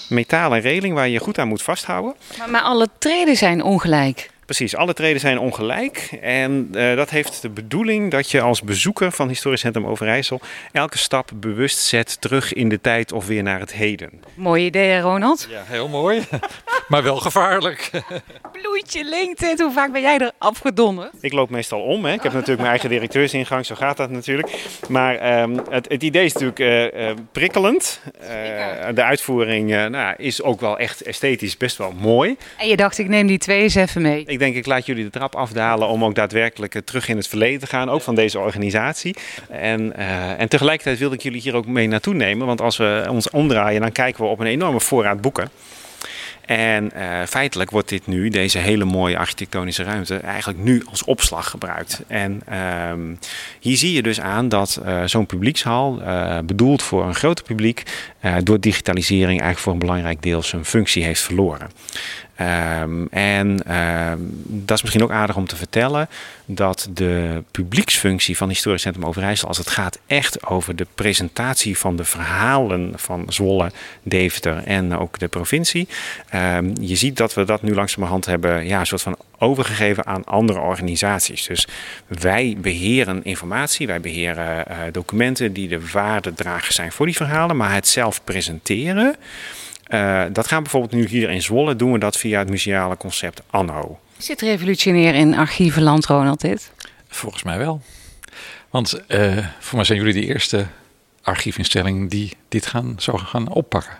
metalen 0.10 0.62
reling 0.62 0.94
waar 0.94 1.10
je 1.10 1.20
goed 1.20 1.38
aan 1.38 1.48
moet 1.48 1.62
vasthouden. 1.62 2.16
Maar, 2.38 2.50
maar 2.50 2.62
alle 2.62 2.88
treden 3.00 3.36
zijn 3.36 3.64
ongelijk. 3.64 4.30
Precies, 4.50 4.76
alle 4.76 4.94
treden 4.94 5.20
zijn 5.20 5.40
ongelijk. 5.40 6.18
En 6.22 6.70
uh, 6.74 6.96
dat 6.96 7.10
heeft 7.10 7.42
de 7.42 7.50
bedoeling 7.50 8.12
dat 8.12 8.32
je 8.32 8.42
als 8.42 8.62
bezoeker 8.62 9.12
van 9.12 9.28
Historisch 9.28 9.60
Centrum 9.60 9.86
Overijssel 9.86 10.42
elke 10.72 10.98
stap 10.98 11.32
bewust 11.36 11.80
zet 11.80 12.22
terug 12.22 12.54
in 12.54 12.70
de 12.70 12.82
tijd 12.82 13.12
of 13.12 13.28
weer 13.28 13.44
naar 13.44 13.60
het 13.60 13.74
heden. 13.74 14.10
Mooi 14.34 14.66
idee, 14.66 15.00
Ronald. 15.00 15.48
Ja, 15.50 15.64
heel 15.66 15.88
mooi. 15.88 16.24
maar 16.88 17.04
wel 17.04 17.18
gevaarlijk. 17.18 17.90
Bloedje 18.52 19.04
LinkedIn, 19.04 19.62
hoe 19.66 19.74
vaak 19.74 19.92
ben 19.92 20.02
jij 20.02 20.18
er 20.18 20.32
afgedonderd? 20.38 21.12
Ik 21.22 21.34
loop 21.34 21.50
meestal 21.50 21.82
om. 21.82 22.06
Hè. 22.06 22.14
Ik 22.14 22.24
heb 22.24 22.32
natuurlijk 22.32 22.60
mijn 22.60 22.72
eigen 22.72 22.90
directeursingang, 22.90 23.66
zo 23.66 23.76
gaat 23.76 23.98
dat 23.98 24.10
natuurlijk. 24.10 24.68
Maar 24.88 25.42
um, 25.42 25.58
het, 25.70 25.90
het, 25.90 26.04
idee 26.04 26.26
is 26.26 26.34
natuurlijk 26.34 26.60
uh, 26.60 27.10
uh, 27.10 27.16
prikkelend. 27.32 28.02
de 28.94 29.04
uitvoering 29.04 29.70
nou, 29.70 30.16
is 30.18 30.42
ook 30.42 30.60
wel 30.60 30.78
echt 30.78 31.02
esthetisch 31.02 31.58
best 31.58 31.78
wel 31.78 31.94
mooi. 32.00 32.38
En 32.58 32.68
je 32.68 32.76
dacht, 32.76 32.98
ik 32.98 33.08
neem 33.08 33.28
die 33.28 33.38
twee 33.38 33.62
eens 33.62 33.76
even 33.76 34.02
mee. 34.02 34.24
Ik 34.26 34.39
denk, 34.40 34.56
ik 34.56 34.66
laat 34.66 34.86
jullie 34.86 35.04
de 35.04 35.10
trap 35.10 35.36
afdalen 35.36 35.88
om 35.88 36.04
ook 36.04 36.16
daadwerkelijk 36.16 36.82
terug 36.86 37.08
in 37.08 37.18
het 37.18 37.28
verleden 37.28 37.60
te 37.60 37.68
gaan, 37.68 37.90
ook 37.90 38.02
van 38.02 38.16
deze 38.16 38.40
organisatie. 38.40 39.16
En, 39.50 39.94
uh, 39.98 40.40
en 40.40 40.50
tegelijkertijd 40.50 41.00
wilde 41.00 41.16
ik 41.16 41.22
jullie 41.22 41.42
hier 41.42 41.56
ook 41.56 41.66
mee 41.66 41.88
naartoe 41.88 42.14
nemen, 42.14 42.48
want 42.48 42.62
als 42.62 42.78
we 42.78 43.06
ons 43.10 43.30
omdraaien, 43.30 43.82
dan 43.82 43.92
kijken 43.92 44.24
we 44.24 44.30
op 44.30 44.40
een 44.40 44.46
enorme 44.46 44.80
voorraad 44.80 45.22
boeken. 45.22 45.50
En 46.46 46.92
uh, 46.96 47.22
feitelijk 47.28 47.72
wordt 47.72 47.90
dit 47.90 48.08
nu, 48.08 48.30
deze 48.30 48.58
hele 48.58 48.86
mooie 48.86 49.18
architectonische 49.18 49.84
ruimte, 49.84 50.18
eigenlijk 50.18 50.60
nu 50.60 50.84
als 50.90 51.04
opslag 51.04 51.50
gebruikt. 51.50 52.02
En 52.08 52.42
uh, 52.50 53.16
hier 53.60 53.78
zie 53.78 53.94
je 53.94 54.02
dus 54.02 54.20
aan 54.20 54.50
dat 54.50 54.82
zo'n 55.06 55.26
publiekshal, 55.26 56.02
bedoeld 56.46 56.82
voor 56.82 57.08
een 57.08 57.16
groter 57.16 57.46
publiek, 57.46 57.84
door 58.44 58.60
digitalisering 58.60 59.30
eigenlijk 59.30 59.60
voor 59.60 59.74
een 59.74 59.80
belangrijk 59.80 60.22
deel 60.22 60.44
zijn 60.44 60.66
functie 60.66 61.04
heeft 61.04 61.22
verloren. 61.22 61.70
Um, 62.42 63.08
en 63.10 63.76
um, 63.76 64.44
dat 64.46 64.78
is 64.78 64.82
misschien 64.82 65.04
ook 65.04 65.12
aardig 65.12 65.36
om 65.36 65.48
te 65.48 65.56
vertellen 65.56 66.10
dat 66.46 66.90
de 66.94 67.44
publieksfunctie 67.52 68.38
van 68.38 68.50
Historisch 68.50 68.82
Centrum 68.82 69.06
Overijssel, 69.06 69.48
als 69.48 69.58
het 69.58 69.70
gaat 69.70 70.00
echt 70.08 70.46
over 70.46 70.76
de 70.76 70.88
presentatie 70.96 71.78
van 71.78 71.96
de 71.96 72.04
verhalen 72.04 72.94
van 72.96 73.26
Zwolle, 73.28 73.72
Deventer 74.04 74.64
en 74.64 74.98
ook 74.98 75.20
de 75.20 75.28
provincie, 75.28 75.88
um, 76.36 76.74
je 76.82 76.96
ziet 76.96 77.18
dat 77.18 77.34
we 77.34 77.44
dat 77.44 77.62
nu 77.62 77.74
langzamerhand 77.74 78.26
hebben 78.26 78.68
ja, 78.68 78.80
een 78.80 78.86
soort 78.86 79.02
van 79.02 79.18
overgegeven 79.38 80.06
aan 80.06 80.26
andere 80.26 80.60
organisaties. 80.60 81.48
Dus 81.48 81.68
wij 82.08 82.58
beheren 82.58 83.24
informatie, 83.24 83.88
wij 83.88 84.02
beheren 84.02 84.66
uh, 84.70 84.78
documenten 84.92 85.54
die 85.54 85.68
de 85.68 85.90
waardedragers 85.92 86.76
zijn 86.76 86.92
voor 86.92 87.06
die 87.06 87.16
verhalen, 87.16 87.58
maar 87.58 87.74
het 87.74 87.88
zelf 87.88 88.24
presenteren. 88.24 89.16
Uh, 89.90 90.24
dat 90.32 90.48
gaan 90.48 90.64
bijvoorbeeld 90.64 90.94
nu 90.94 91.08
hier 91.08 91.30
in 91.30 91.42
Zwolle, 91.42 91.76
doen 91.76 91.92
we 91.92 92.00
dat 92.00 92.18
via 92.18 92.40
het 92.40 92.50
museale 92.50 92.98
concept 92.98 93.42
Anno. 93.50 94.00
Is 94.18 94.26
dit 94.26 94.42
revolutionair 94.42 95.16
in 95.16 95.36
archievenland, 95.36 96.06
Ronald, 96.06 96.42
dit? 96.42 96.72
Volgens 97.08 97.44
mij 97.44 97.58
wel. 97.58 97.82
Want 98.70 99.02
uh, 99.08 99.48
voor 99.60 99.76
mij 99.76 99.86
zijn 99.86 99.98
jullie 99.98 100.14
de 100.14 100.26
eerste 100.26 100.66
archiefinstelling 101.22 102.10
die 102.10 102.34
dit 102.48 102.66
gaan, 102.66 102.96
zo 102.98 103.18
gaan 103.18 103.50
oppakken. 103.50 103.98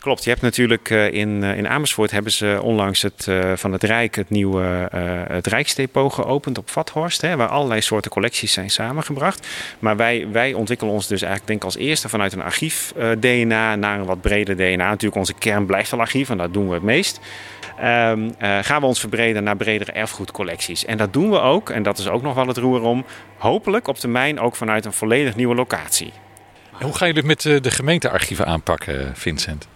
Klopt, 0.00 0.24
je 0.24 0.30
hebt 0.30 0.42
natuurlijk 0.42 0.90
uh, 0.90 1.12
in, 1.12 1.42
uh, 1.42 1.56
in 1.56 1.68
Amersfoort 1.68 2.10
hebben 2.10 2.32
ze 2.32 2.58
onlangs 2.62 3.02
het, 3.02 3.26
uh, 3.28 3.52
van 3.54 3.72
het 3.72 3.82
Rijk 3.82 4.14
het 4.14 4.30
nieuwe 4.30 4.88
het 5.28 5.88
geopend 5.92 6.58
op 6.58 6.70
Vathorst, 6.70 7.20
hè, 7.20 7.36
waar 7.36 7.48
allerlei 7.48 7.80
soorten 7.80 8.10
collecties 8.10 8.52
zijn 8.52 8.70
samengebracht. 8.70 9.46
Maar 9.78 9.96
wij, 9.96 10.26
wij 10.32 10.52
ontwikkelen 10.52 10.92
ons 10.92 11.06
dus 11.06 11.22
eigenlijk 11.22 11.50
denk 11.50 11.64
als 11.64 11.76
eerste 11.76 12.08
vanuit 12.08 12.32
een 12.32 12.42
archief 12.42 12.92
DNA 13.18 13.76
naar 13.76 13.98
een 13.98 14.04
wat 14.04 14.20
breder 14.20 14.56
DNA. 14.56 14.76
Natuurlijk 14.76 15.14
onze 15.14 15.34
kern 15.34 15.66
blijft 15.66 15.92
al 15.92 15.98
archief 15.98 16.30
en 16.30 16.38
dat 16.38 16.52
doen 16.52 16.68
we 16.68 16.74
het 16.74 16.82
meest. 16.82 17.20
Um, 17.78 18.34
gaan 18.38 18.80
we 18.80 18.86
ons 18.86 19.00
verbreden 19.00 19.44
naar 19.44 19.56
bredere 19.56 19.92
erfgoedcollecties. 19.92 20.84
En 20.84 20.96
dat 20.96 21.12
doen 21.12 21.30
we 21.30 21.40
ook, 21.40 21.70
en 21.70 21.82
dat 21.82 21.98
is 21.98 22.08
ook 22.08 22.22
nog 22.22 22.34
wel 22.34 22.46
het 22.46 22.56
roer 22.56 22.82
om, 22.82 23.04
hopelijk 23.36 23.88
op 23.88 23.96
termijn 23.96 24.40
ook 24.40 24.56
vanuit 24.56 24.84
een 24.84 24.92
volledig 24.92 25.36
nieuwe 25.36 25.54
locatie. 25.54 26.12
Hoe 26.72 26.94
gaan 26.94 27.06
jullie 27.06 27.24
met 27.24 27.42
de 27.42 27.70
gemeentearchieven 27.70 28.46
aanpakken, 28.46 29.16
Vincent? 29.16 29.68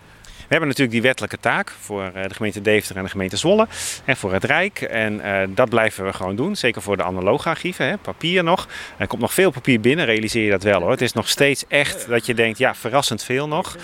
We 0.45 0.51
hebben 0.51 0.69
natuurlijk 0.69 0.97
die 0.97 1.03
wettelijke 1.03 1.39
taak 1.41 1.73
voor 1.81 2.11
eh, 2.15 2.23
de 2.29 2.35
gemeente 2.35 2.61
Deventer 2.61 2.97
en 2.97 3.03
de 3.03 3.11
gemeente 3.11 3.37
Zwolle 3.37 3.67
en 4.05 4.17
voor 4.17 4.33
het 4.33 4.45
Rijk. 4.45 4.81
En 4.81 5.15
uh, 5.15 5.43
dat 5.49 5.69
blijven 5.69 6.05
we 6.05 6.13
gewoon 6.13 6.37
doen, 6.37 6.57
zeker 6.57 6.83
voor 6.83 6.97
de 6.97 7.03
analoge 7.03 7.49
archieven, 7.49 7.87
hè, 7.87 7.97
papier 7.97 8.45
nog. 8.45 8.69
Er 8.97 9.07
komt 9.07 9.21
nog 9.21 9.35
veel 9.35 9.51
papier 9.51 9.81
binnen, 9.81 10.05
realiseer 10.05 10.45
je 10.45 10.51
dat 10.51 10.63
wel 10.63 10.81
hoor. 10.81 10.91
Het 10.91 11.01
is 11.01 11.13
nog 11.13 11.29
steeds 11.29 11.65
echt 11.69 12.09
dat 12.09 12.27
je 12.27 12.35
denkt, 12.35 12.59
ja, 12.59 12.75
verrassend 12.75 13.23
veel 13.25 13.49
nog. 13.49 13.77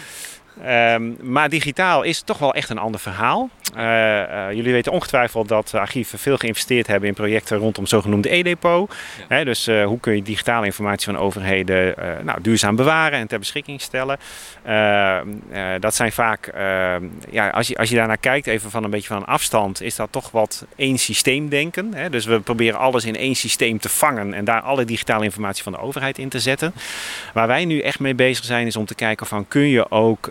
Um, 0.67 1.17
maar 1.23 1.49
digitaal 1.49 2.03
is 2.03 2.21
toch 2.21 2.39
wel 2.39 2.55
echt 2.55 2.71
een 2.71 2.79
ander 2.79 3.01
verhaal. 3.01 3.49
Uh, 3.77 3.83
uh, 3.83 4.53
jullie 4.53 4.73
weten 4.73 4.93
ongetwijfeld 4.93 5.49
dat 5.49 5.75
archieven 5.75 6.19
veel 6.19 6.37
geïnvesteerd 6.37 6.87
hebben 6.87 7.09
in 7.09 7.15
projecten 7.15 7.59
rondom 7.59 7.87
zogenoemde 7.87 8.35
e-depot. 8.35 8.95
Ja. 9.29 9.45
dus 9.45 9.69
uh, 9.69 9.85
hoe 9.85 10.01
kun 10.01 10.17
je 10.17 10.23
digitale 10.23 10.67
informatie 10.67 11.13
van 11.13 11.23
overheden 11.23 11.95
nou, 12.25 12.41
duurzaam 12.41 12.77
bewaren 12.77 13.19
en 13.19 13.27
ter 13.27 13.39
beschikking 13.39 13.81
stellen. 13.81 14.19
Ehm, 14.63 15.29
dat 15.81 15.95
zijn 15.95 16.13
vaak, 16.13 16.47
ehm, 16.47 17.05
ja, 17.31 17.49
als, 17.49 17.69
je, 17.69 17.77
als 17.77 17.89
je 17.89 17.97
daarnaar 17.97 18.17
kijkt, 18.17 18.47
even 18.47 18.71
van 18.71 18.85
een 18.85 18.91
beetje 18.91 19.09
van 19.09 19.17
een 19.17 19.25
afstand, 19.25 19.83
is 19.83 19.97
dat 19.97 20.13
toch 20.13 20.31
wat 20.31 20.67
één 20.77 20.99
systeem 20.99 21.49
denken. 21.49 21.95
Hè? 21.95 22.11
Dus 22.11 22.25
we 22.25 22.41
proberen 22.41 22.79
alles 22.79 23.05
in 23.05 23.17
één 23.17 23.35
systeem 23.35 23.79
te 23.79 23.89
vangen 23.89 24.35
en 24.35 24.45
daar 24.45 24.61
alle 24.61 24.85
digitale 24.85 25.25
informatie 25.25 25.63
van 25.63 25.73
de 25.73 25.79
overheid 25.79 26.19
in 26.19 26.29
te 26.29 26.41
zetten. 26.41 26.75
Waar 27.33 27.47
wij 27.47 27.65
nu 27.65 27.81
echt 27.81 28.01
mee 28.01 28.15
bezig 28.15 28.45
zijn, 28.45 28.67
is 28.67 28.77
om 28.77 28.87
te 28.87 28.95
kijken 28.95 29.27
van 29.27 29.49
kun 29.49 29.69
je 29.69 29.91
ook 29.91 30.29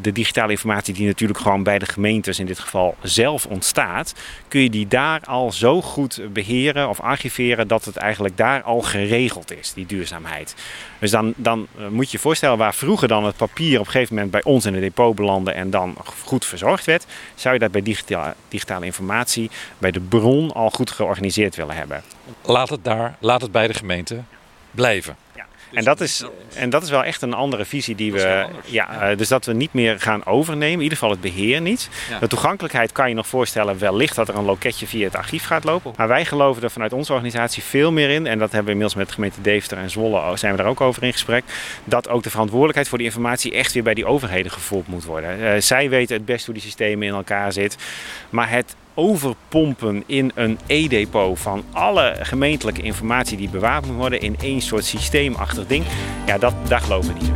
de 0.00 0.12
digitale 0.12 0.50
informatie 0.50 0.94
die 0.94 1.06
natuurlijk 1.06 1.38
gewoon 1.38 1.62
bij 1.62 1.78
de 1.78 1.86
gemeentes 1.86 2.38
in 2.38 2.46
dit 2.46 2.58
geval 2.58 2.96
zelf 3.02 3.46
ontstaat, 3.46 4.14
kun 4.48 4.60
je 4.60 4.70
die 4.70 4.88
daar 4.88 5.20
al 5.24 5.52
zo 5.52 5.82
goed 5.82 6.20
beheren 6.32 6.88
of 6.88 7.00
archiveren 7.00 7.68
dat 7.68 7.84
het 7.84 7.96
eigenlijk 7.96 8.36
daar 8.36 8.62
al 8.62 8.80
geregeld 8.80 9.58
is, 9.58 9.72
die 9.72 9.86
duurzaamheid. 9.86 10.54
Dus 10.98 11.10
dan, 11.10 11.32
dan 11.36 11.66
uh, 11.78 11.88
moet 11.88 12.10
je 12.10 12.16
je 12.16 12.22
voorstellen 12.22 12.58
waar 12.58 12.74
vroeger 12.74 13.08
dan 13.08 13.24
het 13.24 13.36
papier 13.36 13.80
op 13.80 13.86
een 13.86 13.92
gegeven 13.92 14.14
moment 14.14 14.32
bij 14.32 14.44
ons 14.44 14.66
in 14.66 14.72
het 14.72 14.82
depot 14.82 15.14
belandde 15.14 15.50
en 15.50 15.70
dan 15.70 15.96
goed 16.24 16.44
verzorgd 16.44 16.84
werd, 16.84 17.06
zou 17.34 17.54
je 17.54 17.60
dat 17.60 17.70
bij 17.70 17.82
digitale 18.48 18.84
informatie 18.84 19.50
bij 19.78 19.90
de 19.90 20.00
bron 20.00 20.52
al 20.52 20.70
goed 20.70 20.90
georganiseerd 20.90 21.56
willen 21.56 21.76
hebben. 21.76 22.02
Laat 22.42 22.68
het 22.68 22.84
daar, 22.84 23.16
laat 23.18 23.40
het 23.40 23.52
bij 23.52 23.66
de 23.66 23.74
gemeente 23.74 24.22
blijven. 24.70 25.16
En 25.72 25.84
dat, 25.84 26.00
is, 26.00 26.24
en 26.54 26.70
dat 26.70 26.82
is 26.82 26.90
wel 26.90 27.04
echt 27.04 27.22
een 27.22 27.34
andere 27.34 27.64
visie 27.64 27.94
die 27.94 28.12
we. 28.12 28.46
Ja, 28.64 29.10
uh, 29.10 29.16
dus 29.16 29.28
dat 29.28 29.44
we 29.44 29.52
niet 29.52 29.72
meer 29.72 30.00
gaan 30.00 30.26
overnemen, 30.26 30.76
in 30.76 30.82
ieder 30.82 30.98
geval 30.98 31.10
het 31.10 31.20
beheer 31.20 31.60
niet. 31.60 31.88
De 32.20 32.28
toegankelijkheid 32.28 32.92
kan 32.92 33.08
je 33.08 33.14
nog 33.14 33.26
voorstellen, 33.26 33.78
wellicht 33.78 34.14
dat 34.14 34.28
er 34.28 34.36
een 34.36 34.44
loketje 34.44 34.86
via 34.86 35.04
het 35.04 35.16
archief 35.16 35.44
gaat 35.44 35.64
lopen. 35.64 35.92
Maar 35.96 36.08
wij 36.08 36.24
geloven 36.24 36.62
er 36.62 36.70
vanuit 36.70 36.92
onze 36.92 37.12
organisatie 37.12 37.62
veel 37.62 37.92
meer 37.92 38.10
in. 38.10 38.26
En 38.26 38.38
dat 38.38 38.52
hebben 38.52 38.64
we 38.64 38.70
inmiddels 38.70 38.94
met 38.94 39.06
de 39.06 39.14
gemeente 39.14 39.40
Deventer 39.40 39.78
en 39.78 39.90
Zwolle 39.90 40.36
zijn 40.36 40.52
we 40.52 40.58
daar 40.58 40.70
ook 40.70 40.80
over 40.80 41.02
in 41.02 41.12
gesprek. 41.12 41.44
Dat 41.84 42.08
ook 42.08 42.22
de 42.22 42.30
verantwoordelijkheid 42.30 42.88
voor 42.88 42.98
die 42.98 43.06
informatie 43.06 43.52
echt 43.52 43.72
weer 43.72 43.82
bij 43.82 43.94
die 43.94 44.06
overheden 44.06 44.52
gevoeld 44.52 44.86
moet 44.86 45.04
worden. 45.04 45.40
Uh, 45.40 45.50
zij 45.58 45.90
weten 45.90 46.16
het 46.16 46.24
best 46.24 46.44
hoe 46.44 46.54
die 46.54 46.62
systemen 46.62 47.06
in 47.06 47.14
elkaar 47.14 47.52
zitten. 47.52 47.80
Maar 48.30 48.50
het 48.50 48.76
overpompen 48.98 50.02
in 50.06 50.32
een 50.34 50.58
e-depot 50.66 51.38
van 51.38 51.64
alle 51.72 52.16
gemeentelijke 52.20 52.82
informatie 52.82 53.36
die 53.36 53.48
bewaard 53.48 53.86
moet 53.86 53.96
worden 53.96 54.20
in 54.20 54.36
één 54.40 54.60
soort 54.60 54.84
systeemachtig 54.84 55.66
ding, 55.66 55.84
ja, 56.26 56.38
dat, 56.38 56.54
daar 56.68 56.80
geloven 56.80 57.14
we 57.14 57.20
niet 57.20 57.28
in. 57.28 57.34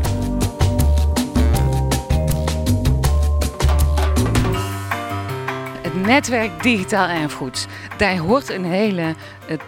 Het 5.83 6.07
netwerk 6.07 6.62
digitaal 6.62 7.09
erfgoed, 7.09 7.66
daar 7.97 8.16
hoort 8.16 8.49
een 8.49 8.64
hele 8.64 9.14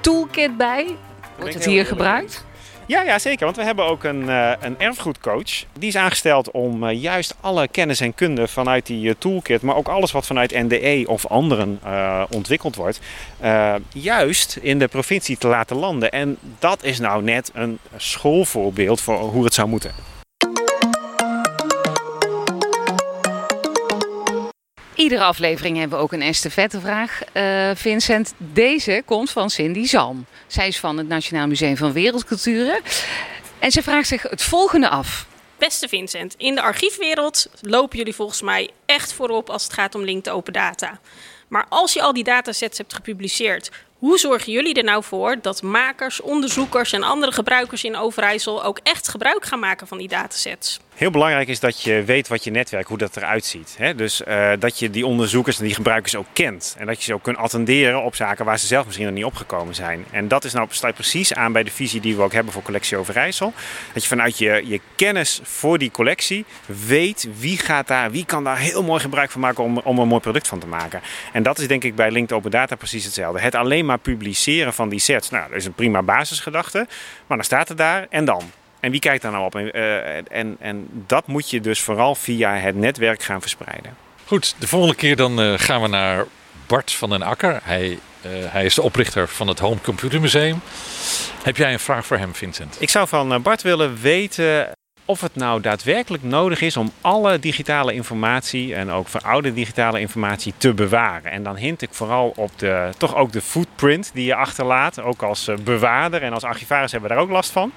toolkit 0.01 0.57
bij. 0.57 0.97
Wordt 1.39 1.55
het 1.55 1.65
hier 1.65 1.87
gebruikt? 1.87 2.45
Ja, 2.87 3.03
ja, 3.03 3.19
zeker. 3.19 3.45
Want 3.45 3.57
we 3.57 3.65
hebben 3.65 3.85
ook 3.85 4.05
een, 4.05 4.23
uh, 4.23 4.53
een 4.61 4.79
erfgoedcoach. 4.79 5.65
Die 5.79 5.89
is 5.89 5.97
aangesteld 5.97 6.51
om 6.51 6.85
uh, 6.85 7.03
juist 7.03 7.35
alle 7.41 7.69
kennis 7.69 8.01
en 8.01 8.15
kunde 8.15 8.49
vanuit 8.49 8.87
die 8.87 9.07
uh, 9.07 9.15
toolkit, 9.19 9.63
maar 9.63 9.77
ook 9.77 9.89
alles 9.89 10.13
wat 10.13 10.27
vanuit 10.27 10.53
NDE 10.53 11.05
of 11.07 11.27
anderen 11.27 11.81
ontwikkeld 12.31 12.77
wordt, 12.77 13.01
juist 13.93 14.59
in 14.63 14.79
de 14.79 14.89
provincie 14.89 15.39
te 15.39 15.49
laten 15.49 15.77
landen. 15.77 16.13
En 16.13 16.37
dat 16.59 16.83
is 16.83 16.99
nou 16.99 17.23
net 17.23 17.51
een 17.55 17.79
schoolvoorbeeld 17.97 19.01
voor 19.01 19.19
hoe 19.19 19.45
het 19.45 19.55
zou 19.55 19.69
moeten. 19.69 20.14
Iedere 25.05 25.25
aflevering 25.25 25.79
hebben 25.79 25.99
we 25.99 26.05
ook 26.05 26.13
een 26.13 26.23
estafettevraag. 26.23 27.21
Uh, 27.33 27.71
Vincent, 27.75 28.35
deze 28.37 29.03
komt 29.05 29.31
van 29.31 29.51
Cindy 29.51 29.87
Zalm. 29.87 30.27
Zij 30.47 30.69
is 30.69 30.81
van 30.81 30.99
het 30.99 31.09
Nationaal 31.09 31.47
Museum 31.47 31.77
van 31.77 31.93
Wereldculturen. 31.93 32.81
En 33.59 33.71
ze 33.71 33.83
vraagt 33.83 34.09
zich 34.09 34.23
het 34.23 34.43
volgende 34.43 34.89
af. 34.89 35.27
Beste 35.59 35.89
Vincent, 35.89 36.35
in 36.37 36.55
de 36.55 36.63
archiefwereld 36.63 37.47
lopen 37.61 37.99
jullie 37.99 38.15
volgens 38.15 38.43
mij 38.43 38.71
echt 38.87 39.13
voorop 39.13 39.51
als 39.51 39.63
het 39.63 39.73
gaat 39.73 39.95
om 39.95 40.05
linked 40.05 40.33
open 40.33 40.53
data. 40.53 41.01
Maar 41.49 41.67
als 41.69 41.93
je 41.93 42.03
al 42.03 42.13
die 42.13 42.25
datasets 42.25 42.79
hebt 42.79 42.95
gepubliceerd, 42.95 43.71
hoe 43.99 44.19
zorgen 44.19 44.53
jullie 44.53 44.75
er 44.75 44.85
nou 44.85 45.05
voor 45.05 45.37
dat 45.41 45.63
makers, 45.63 46.21
onderzoekers 46.21 46.93
en 46.93 47.03
andere 47.03 47.33
gebruikers 47.33 47.85
in 47.85 47.97
Overijssel 47.97 48.65
ook 48.65 48.79
echt 48.83 49.09
gebruik 49.09 49.45
gaan 49.45 49.59
maken 49.61 49.87
van 49.87 49.99
die 49.99 50.09
datasets? 50.09 50.81
Heel 50.95 51.11
belangrijk 51.11 51.49
is 51.49 51.61
dat 51.61 51.83
je 51.83 52.03
weet 52.05 52.29
wat 52.29 52.45
je 52.45 52.51
netwerk, 52.51 52.87
hoe 52.87 52.99
dat 52.99 53.17
eruit 53.17 53.45
ziet. 53.45 53.75
Hè? 53.79 53.95
Dus 53.95 54.23
uh, 54.29 54.53
dat 54.59 54.79
je 54.79 54.91
die 54.91 55.07
onderzoekers 55.07 55.59
en 55.59 55.65
die 55.65 55.75
gebruikers 55.75 56.17
ook 56.17 56.27
kent. 56.33 56.75
En 56.79 56.87
dat 56.87 56.97
je 56.97 57.03
ze 57.03 57.15
ook 57.15 57.23
kunt 57.23 57.37
attenderen 57.37 58.03
op 58.03 58.15
zaken 58.15 58.45
waar 58.45 58.59
ze 58.59 58.67
zelf 58.67 58.85
misschien 58.85 59.07
nog 59.07 59.15
niet 59.15 59.25
opgekomen 59.25 59.75
zijn. 59.75 60.05
En 60.11 60.29
dat 60.29 60.45
is 60.45 60.53
nou, 60.53 60.69
precies 60.95 61.35
aan 61.35 61.53
bij 61.53 61.63
de 61.63 61.71
visie 61.71 62.01
die 62.01 62.17
we 62.17 62.23
ook 62.23 62.33
hebben 62.33 62.53
voor 62.53 62.63
Collectie 62.63 62.97
Overijssel. 62.97 63.53
Dat 63.93 64.03
je 64.03 64.09
vanuit 64.09 64.39
je, 64.39 64.63
je 64.67 64.81
kennis 64.97 65.41
voor 65.43 65.79
die 65.79 65.91
collectie 65.91 66.45
weet 66.87 67.29
wie 67.39 67.59
gaat 67.59 67.87
daar, 67.87 68.11
wie 68.11 68.25
kan 68.25 68.45
daar 68.45 68.59
heel 68.59 68.83
mooi 68.83 69.01
gebruik 69.01 69.31
van 69.31 69.41
maken 69.41 69.65
om, 69.65 69.79
om 69.79 69.99
een 69.99 70.09
mooi 70.09 70.21
product 70.21 70.49
van 70.49 70.59
te 70.59 70.67
maken. 70.67 71.01
En 71.33 71.43
dat 71.43 71.59
is 71.59 71.69
denk 71.69 71.85
ik 71.85 71.95
bij 71.95 72.11
Linked 72.11 72.37
Open 72.37 72.51
Data 72.51 72.77
precies 72.77 73.05
hetzelfde. 73.05 73.41
Het 73.41 73.55
alleen 73.55 73.87
maar 73.87 73.99
publiceren 73.99 74.75
van 74.75 74.89
die 74.89 74.99
sets, 74.99 75.31
nou, 75.31 75.49
dat 75.49 75.59
is 75.59 75.65
een 75.65 75.75
prima 75.75 76.03
basisgedachte. 76.03 76.87
Maar 77.27 77.37
dan 77.37 77.47
staat 77.47 77.69
het 77.69 77.79
daar 77.79 78.07
en 78.11 78.25
dan. 78.25 78.43
En 78.85 78.91
wie 78.91 79.01
kijkt 79.01 79.23
daar 79.23 79.33
nou 79.33 79.45
op? 79.45 79.55
En, 79.55 79.77
uh, 79.77 80.17
en, 80.17 80.57
en 80.61 80.89
dat 81.07 81.27
moet 81.27 81.51
je 81.51 81.61
dus 81.61 81.81
vooral 81.81 82.15
via 82.15 82.57
het 82.57 82.77
netwerk 82.77 83.23
gaan 83.23 83.41
verspreiden. 83.41 83.97
Goed, 84.27 84.55
de 84.59 84.67
volgende 84.67 84.95
keer 84.95 85.17
dan 85.17 85.41
uh, 85.41 85.53
gaan 85.57 85.83
we 85.83 85.89
naar 85.89 86.27
Bart 86.67 86.93
van 86.93 87.11
den 87.11 87.23
Akker. 87.23 87.61
Hij, 87.63 87.89
uh, 87.89 87.99
hij 88.33 88.65
is 88.65 88.75
de 88.75 88.83
oprichter 88.83 89.29
van 89.29 89.49
het 89.49 89.59
Home 89.59 89.81
Computer 89.81 90.21
Museum. 90.21 90.61
Heb 91.43 91.57
jij 91.57 91.73
een 91.73 91.81
vraag 91.81 92.07
voor 92.07 92.17
hem, 92.17 92.35
Vincent? 92.35 92.77
Ik 92.81 92.91
zou 92.91 93.09
van 93.09 93.43
Bart 93.43 93.63
willen 93.63 94.01
weten 94.01 94.73
of 95.05 95.21
het 95.21 95.35
nou 95.37 95.61
daadwerkelijk 95.61 96.23
nodig 96.23 96.61
is 96.61 96.77
om 96.77 96.93
alle 97.01 97.39
digitale 97.39 97.95
informatie 97.95 98.75
en 98.75 98.91
ook 98.91 99.09
verouderde 99.09 99.57
digitale 99.57 100.01
informatie 100.01 100.55
te 100.57 100.75
bewaren. 100.75 101.31
En 101.31 101.43
dan 101.43 101.57
hint 101.57 101.83
ik 101.83 101.89
vooral 101.93 102.33
op 102.37 102.59
de, 102.59 102.91
toch 102.97 103.17
ook 103.17 103.33
de 103.33 103.41
footprint 103.41 104.11
die 104.15 104.25
je 104.25 104.35
achterlaat. 104.35 105.01
Ook 105.01 105.23
als 105.23 105.49
eh, 105.49 105.57
bewaarder 105.57 106.23
en 106.23 106.33
als 106.33 106.45
archivaris 106.45 106.93
hebben 106.93 107.11
we 107.11 107.15
daar 107.15 107.25
ook 107.25 107.31
last 107.31 107.51
van. 107.51 107.73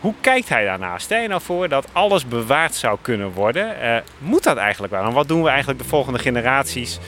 Hoe 0.00 0.14
kijkt 0.20 0.48
hij 0.48 0.64
daarna? 0.64 0.98
Stel 0.98 1.20
je 1.20 1.28
nou 1.28 1.40
voor 1.40 1.68
dat 1.68 1.86
alles 1.92 2.26
bewaard 2.26 2.74
zou 2.74 2.98
kunnen 3.02 3.32
worden. 3.32 3.76
Uh, 3.82 3.96
moet 4.18 4.42
dat 4.42 4.56
eigenlijk 4.56 4.92
wel? 4.92 5.04
En 5.04 5.12
wat 5.12 5.28
doen 5.28 5.42
we 5.42 5.48
eigenlijk 5.48 5.78
de 5.78 5.88
volgende 5.88 6.18
generaties 6.18 6.98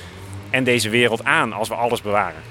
en 0.51 0.65
deze 0.65 0.89
wereld 0.89 1.25
aan 1.25 1.53
als 1.53 1.69
we 1.69 1.75
alles 1.75 2.03
bewaren? 2.03 2.43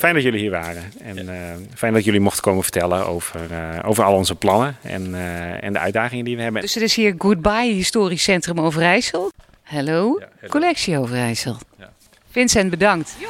Fijn 0.00 0.14
dat 0.14 0.22
jullie 0.22 0.40
hier 0.40 0.50
waren. 0.50 0.92
En 1.02 1.18
uh, 1.18 1.34
fijn 1.74 1.92
dat 1.92 2.04
jullie 2.04 2.20
mochten 2.20 2.42
komen 2.42 2.62
vertellen 2.62 3.06
over, 3.06 3.40
uh, 3.50 3.78
over 3.84 4.04
al 4.04 4.14
onze 4.14 4.34
plannen 4.34 4.76
en, 4.82 5.10
uh, 5.10 5.64
en 5.64 5.72
de 5.72 5.78
uitdagingen 5.78 6.24
die 6.24 6.36
we 6.36 6.42
hebben. 6.42 6.60
Dus 6.60 6.74
het 6.74 6.82
is 6.82 6.94
hier 6.94 7.14
Goodbye 7.18 7.72
Historisch 7.72 8.22
Centrum 8.22 8.60
Overijssel. 8.60 9.32
Hallo, 9.62 10.20
ja. 10.40 10.48
Collectie 10.48 10.98
Overijssel. 10.98 11.56
Ja. 11.78 11.90
Vincent, 12.30 12.70
bedankt. 12.70 13.16
Jo. 13.18 13.28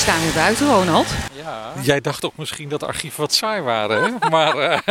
We 0.00 0.06
staan 0.06 0.22
weer 0.22 0.32
buiten, 0.32 0.66
Ronald. 0.66 1.06
Ja. 1.32 1.72
Jij 1.82 2.00
dacht 2.00 2.20
toch 2.20 2.36
misschien 2.36 2.68
dat 2.68 2.80
de 2.80 2.86
archieven 2.86 3.20
wat 3.20 3.32
saai 3.32 3.60
waren, 3.60 4.02
hè? 4.02 4.28
maar... 4.36 4.82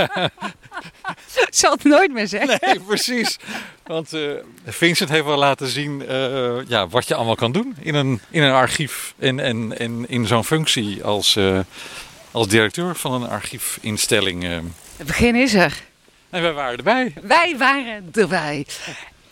Zal 1.49 1.71
het 1.71 1.83
nooit 1.83 2.13
meer 2.13 2.27
zeggen. 2.27 2.57
Nee, 2.61 2.79
precies. 2.79 3.37
Want 3.85 4.13
uh, 4.13 4.31
Vincent 4.65 5.09
heeft 5.09 5.25
wel 5.25 5.37
laten 5.37 5.67
zien 5.67 6.03
uh, 6.09 6.67
ja, 6.67 6.87
wat 6.87 7.07
je 7.07 7.15
allemaal 7.15 7.35
kan 7.35 7.51
doen 7.51 7.75
in 7.79 7.95
een, 7.95 8.21
in 8.29 8.43
een 8.43 8.53
archief 8.53 9.13
en, 9.19 9.39
en, 9.39 9.79
en 9.79 10.09
in 10.09 10.27
zo'n 10.27 10.45
functie 10.45 11.03
als, 11.03 11.39
als 12.31 12.47
directeur 12.47 12.95
van 12.95 13.13
een 13.13 13.29
archiefinstelling. 13.29 14.43
Het 14.97 15.07
begin 15.07 15.35
is 15.35 15.53
er. 15.53 15.81
En 16.29 16.41
wij 16.41 16.53
waren 16.53 16.77
erbij. 16.77 17.13
Wij 17.21 17.55
waren 17.57 18.09
erbij. 18.13 18.65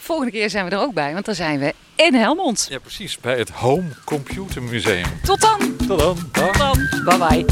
Volgende 0.07 0.31
keer 0.31 0.49
zijn 0.49 0.65
we 0.65 0.71
er 0.71 0.79
ook 0.79 0.93
bij, 0.93 1.13
want 1.13 1.25
dan 1.25 1.35
zijn 1.35 1.59
we 1.59 1.73
in 1.95 2.13
Helmond. 2.13 2.67
Ja, 2.69 2.79
precies. 2.79 3.19
Bij 3.19 3.37
het 3.37 3.49
Home 3.49 3.87
Computer 4.05 4.63
Museum. 4.63 5.05
Tot 5.23 5.41
dan. 5.41 5.75
Tot 5.87 5.99
dan. 5.99 6.17
Dag. 6.31 6.51
Tot 6.51 6.57
dan. 6.57 6.77
Bye 7.05 7.17
bye. 7.17 7.45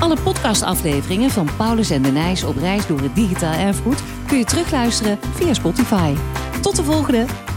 Alle 0.00 0.16
podcastafleveringen 0.22 1.30
van 1.30 1.48
Paulus 1.56 1.90
en 1.90 2.02
de 2.02 2.10
Nijs 2.10 2.44
op 2.44 2.56
reis 2.56 2.86
door 2.86 3.00
het 3.00 3.14
digitaal 3.14 3.54
erfgoed 3.54 4.02
kun 4.26 4.38
je 4.38 4.44
terugluisteren 4.44 5.18
via 5.34 5.54
Spotify. 5.54 6.14
Tot 6.60 6.76
de 6.76 6.84
volgende! 6.84 7.49